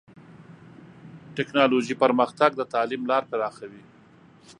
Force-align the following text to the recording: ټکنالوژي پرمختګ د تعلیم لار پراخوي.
ټکنالوژي 1.37 1.95
پرمختګ 2.03 2.51
د 2.55 2.61
تعلیم 2.73 3.01
لار 3.09 3.23
پراخوي. 3.31 3.83